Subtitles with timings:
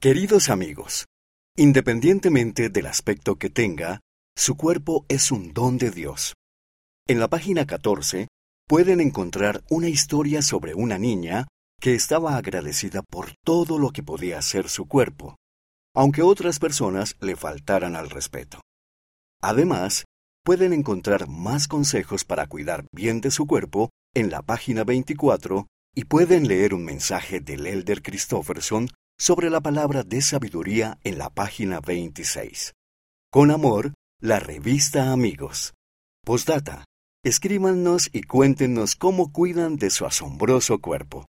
[0.00, 1.06] Queridos amigos,
[1.56, 3.98] independientemente del aspecto que tenga,
[4.36, 6.34] su cuerpo es un don de Dios.
[7.08, 8.28] En la página 14
[8.68, 11.48] pueden encontrar una historia sobre una niña
[11.80, 15.34] que estaba agradecida por todo lo que podía hacer su cuerpo,
[15.96, 18.60] aunque otras personas le faltaran al respeto.
[19.42, 20.04] Además,
[20.44, 26.04] pueden encontrar más consejos para cuidar bien de su cuerpo en la página 24 y
[26.04, 31.80] pueden leer un mensaje del Elder Christofferson sobre la palabra de sabiduría en la página
[31.80, 32.74] 26.
[33.30, 35.74] Con amor, la revista Amigos.
[36.24, 36.84] Postdata.
[37.24, 41.26] Escríbanos y cuéntenos cómo cuidan de su asombroso cuerpo.